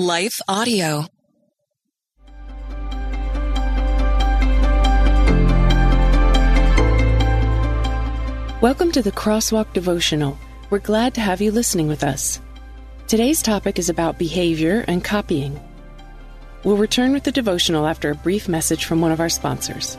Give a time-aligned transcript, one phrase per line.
[0.00, 1.08] Life Audio.
[8.60, 10.38] Welcome to the Crosswalk Devotional.
[10.70, 12.40] We're glad to have you listening with us.
[13.08, 15.60] Today's topic is about behavior and copying.
[16.62, 19.98] We'll return with the devotional after a brief message from one of our sponsors.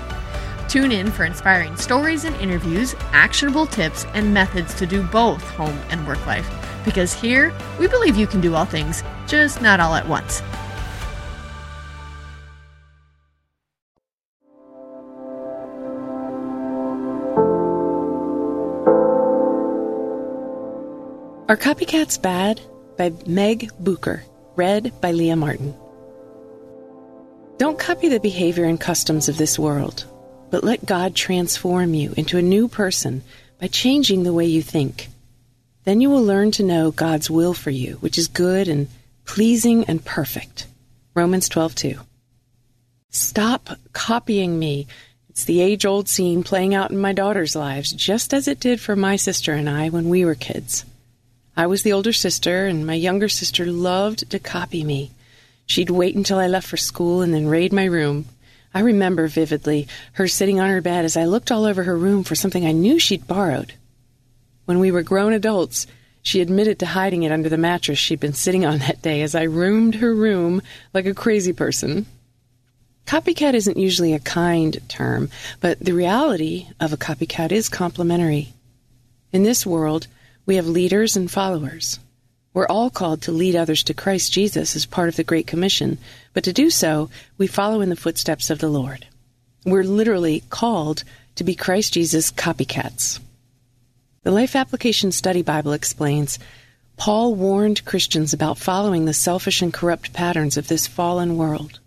[0.71, 5.77] Tune in for inspiring stories and interviews, actionable tips, and methods to do both home
[5.89, 6.49] and work life.
[6.85, 10.41] Because here, we believe you can do all things, just not all at once.
[21.49, 22.61] Are Copycats Bad?
[22.97, 24.23] by Meg Bucher,
[24.55, 25.75] read by Leah Martin.
[27.57, 30.05] Don't copy the behavior and customs of this world,
[30.51, 33.23] but let God transform you into a new person
[33.59, 35.07] by changing the way you think.
[35.85, 38.87] Then you will learn to know God's will for you, which is good and
[39.25, 40.67] pleasing and perfect.
[41.15, 41.99] Romans 12:2.
[43.09, 44.87] Stop copying me.
[45.29, 48.95] It's the age-old scene playing out in my daughter's lives, just as it did for
[48.95, 50.85] my sister and I when we were kids.
[51.55, 55.11] I was the older sister, and my younger sister loved to copy me.
[55.65, 58.25] She'd wait until I left for school and then raid my room.
[58.73, 62.23] I remember vividly her sitting on her bed as I looked all over her room
[62.23, 63.73] for something I knew she'd borrowed.
[64.65, 65.87] When we were grown adults,
[66.21, 69.35] she admitted to hiding it under the mattress she'd been sitting on that day as
[69.35, 70.61] I roomed her room
[70.93, 72.05] like a crazy person.
[73.05, 78.53] Copycat isn't usually a kind term, but the reality of a copycat is complimentary.
[79.33, 80.07] In this world,
[80.45, 81.99] we have leaders and followers.
[82.53, 85.97] We're all called to lead others to Christ Jesus as part of the Great Commission,
[86.33, 89.07] but to do so, we follow in the footsteps of the Lord.
[89.65, 91.03] We're literally called
[91.35, 93.19] to be Christ Jesus copycats.
[94.23, 96.39] The Life Application Study Bible explains
[96.97, 101.79] Paul warned Christians about following the selfish and corrupt patterns of this fallen world.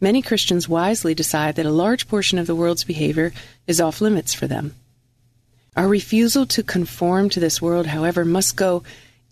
[0.00, 3.32] Many Christians wisely decide that a large portion of the world's behavior
[3.66, 4.74] is off limits for them.
[5.76, 8.82] Our refusal to conform to this world, however, must go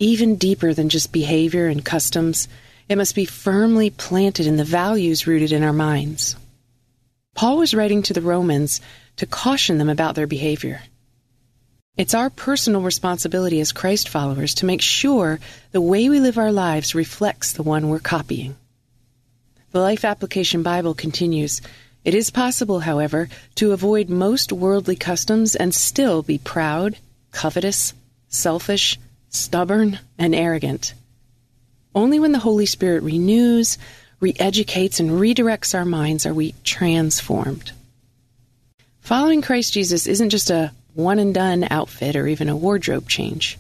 [0.00, 2.48] even deeper than just behavior and customs.
[2.88, 6.34] It must be firmly planted in the values rooted in our minds.
[7.36, 8.80] Paul was writing to the Romans
[9.16, 10.82] to caution them about their behavior.
[11.96, 15.38] It's our personal responsibility as Christ followers to make sure
[15.70, 18.56] the way we live our lives reflects the one we're copying.
[19.72, 21.60] The Life Application Bible continues
[22.02, 26.96] it is possible, however, to avoid most worldly customs and still be proud,
[27.30, 27.92] covetous,
[28.30, 28.98] selfish,
[29.30, 30.94] stubborn, and arrogant.
[31.94, 33.78] Only when the Holy Spirit renews,
[34.20, 37.72] re educates, and redirects our minds are we transformed.
[39.00, 43.58] Following Christ Jesus isn't just a one and done outfit or even a wardrobe change.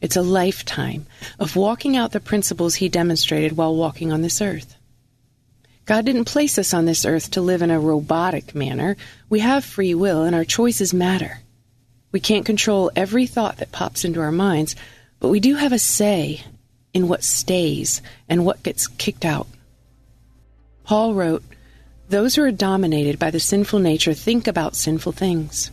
[0.00, 1.06] It's a lifetime
[1.38, 4.76] of walking out the principles he demonstrated while walking on this earth.
[5.84, 8.96] God didn't place us on this earth to live in a robotic manner.
[9.28, 11.40] We have free will, and our choices matter.
[12.12, 14.74] We can't control every thought that pops into our minds,
[15.20, 16.42] but we do have a say
[16.92, 19.46] in what stays and what gets kicked out.
[20.84, 21.44] Paul wrote,
[22.08, 25.70] Those who are dominated by the sinful nature think about sinful things,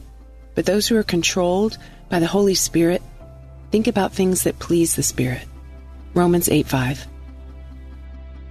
[0.53, 1.77] but those who are controlled
[2.09, 3.01] by the Holy Spirit
[3.71, 5.47] think about things that please the Spirit.
[6.13, 7.07] Romans 8 5.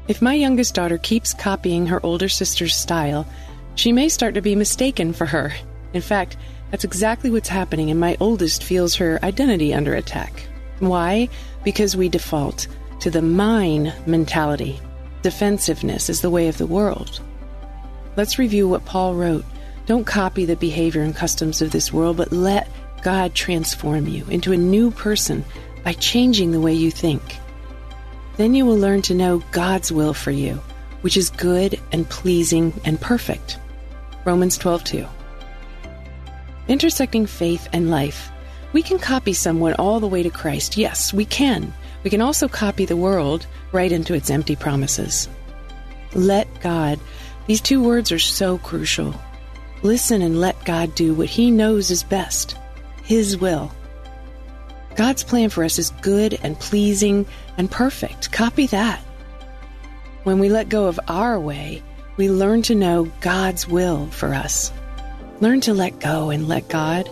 [0.09, 3.27] If my youngest daughter keeps copying her older sister's style,
[3.75, 5.53] she may start to be mistaken for her.
[5.93, 6.37] In fact,
[6.77, 10.47] that's exactly what's happening, and my oldest feels her identity under attack.
[10.79, 11.31] Why?
[11.65, 12.67] Because we default
[13.01, 14.79] to the mine mentality.
[15.23, 17.23] Defensiveness is the way of the world.
[18.17, 19.47] Let's review what Paul wrote.
[19.87, 22.69] Don't copy the behavior and customs of this world, but let
[23.01, 25.47] God transform you into a new person
[25.83, 27.39] by changing the way you think.
[28.37, 30.61] Then you will learn to know God's will for you,
[31.01, 33.57] which is good and pleasing and perfect.
[34.27, 35.09] Romans 12:2.
[36.69, 38.31] Intersecting faith and life.
[38.73, 40.77] We can copy someone all the way to Christ.
[40.77, 41.73] Yes, we can.
[42.03, 45.29] We can also copy the world right into its empty promises.
[46.15, 46.99] Let God.
[47.47, 49.15] These two words are so crucial.
[49.83, 52.57] Listen and let God do what He knows is best
[53.05, 53.71] His will.
[54.97, 57.27] God's plan for us is good and pleasing
[57.59, 58.33] and perfect.
[58.33, 59.01] Copy that.
[60.25, 61.83] When we let go of our way,
[62.17, 64.73] we learn to know God's will for us.
[65.41, 67.11] Learn to let go and let God.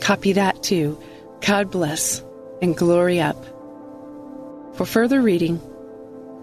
[0.00, 1.00] Copy that too.
[1.40, 2.22] God bless
[2.60, 3.42] and glory up.
[4.74, 5.60] For further reading,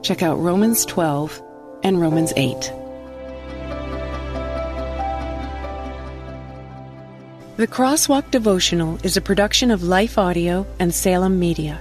[0.02, 1.42] check out Romans 12
[1.84, 2.74] and Romans 8.
[7.58, 11.80] The Crosswalk Devotional is a production of Life Audio and Salem Media.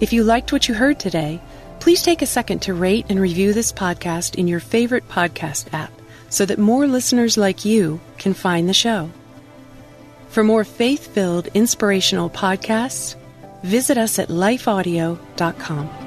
[0.00, 1.40] If you liked what you heard today,
[1.80, 5.90] please take a second to rate and review this podcast in your favorite podcast app
[6.28, 9.10] so that more listeners like you can find the show.
[10.28, 13.16] For more faith filled, inspirational podcasts,
[13.62, 16.06] visit us at lifeaudio.com.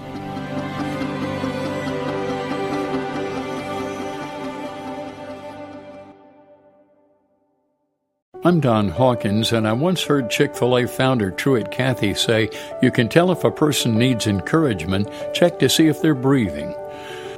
[8.46, 12.50] I'm Don Hawkins, and I once heard Chick fil A founder Truett Cathy say,
[12.82, 16.74] You can tell if a person needs encouragement, check to see if they're breathing.